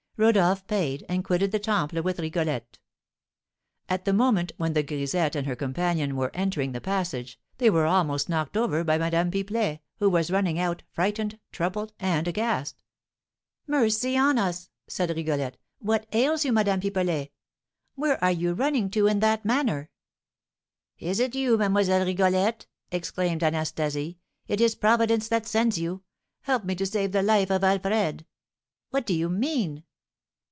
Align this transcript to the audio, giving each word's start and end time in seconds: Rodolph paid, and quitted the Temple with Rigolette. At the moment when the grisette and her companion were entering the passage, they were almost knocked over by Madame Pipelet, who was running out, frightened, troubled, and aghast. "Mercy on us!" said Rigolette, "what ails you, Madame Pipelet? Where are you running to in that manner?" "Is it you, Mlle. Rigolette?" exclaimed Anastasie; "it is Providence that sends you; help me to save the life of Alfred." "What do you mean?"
Rodolph 0.17 0.67
paid, 0.67 1.03
and 1.09 1.23
quitted 1.23 1.51
the 1.51 1.57
Temple 1.57 2.03
with 2.03 2.19
Rigolette. 2.19 2.77
At 3.89 4.05
the 4.05 4.13
moment 4.13 4.51
when 4.57 4.73
the 4.73 4.83
grisette 4.83 5.35
and 5.35 5.47
her 5.47 5.55
companion 5.55 6.15
were 6.15 6.29
entering 6.35 6.73
the 6.73 6.81
passage, 6.81 7.39
they 7.57 7.71
were 7.71 7.87
almost 7.87 8.29
knocked 8.29 8.55
over 8.55 8.83
by 8.83 8.99
Madame 8.99 9.31
Pipelet, 9.31 9.79
who 9.97 10.07
was 10.11 10.29
running 10.29 10.59
out, 10.59 10.83
frightened, 10.91 11.39
troubled, 11.51 11.93
and 11.99 12.27
aghast. 12.27 12.83
"Mercy 13.65 14.15
on 14.15 14.37
us!" 14.37 14.69
said 14.85 15.09
Rigolette, 15.09 15.57
"what 15.79 16.05
ails 16.13 16.45
you, 16.45 16.53
Madame 16.53 16.81
Pipelet? 16.81 17.31
Where 17.95 18.23
are 18.23 18.31
you 18.31 18.53
running 18.53 18.91
to 18.91 19.07
in 19.07 19.21
that 19.21 19.43
manner?" 19.43 19.89
"Is 20.99 21.19
it 21.19 21.33
you, 21.33 21.57
Mlle. 21.57 22.05
Rigolette?" 22.05 22.67
exclaimed 22.91 23.41
Anastasie; 23.41 24.19
"it 24.47 24.61
is 24.61 24.75
Providence 24.75 25.27
that 25.29 25.47
sends 25.47 25.79
you; 25.79 26.03
help 26.41 26.63
me 26.63 26.75
to 26.75 26.85
save 26.85 27.11
the 27.11 27.23
life 27.23 27.49
of 27.49 27.63
Alfred." 27.63 28.23
"What 28.91 29.07
do 29.07 29.15
you 29.15 29.27
mean?" 29.27 29.83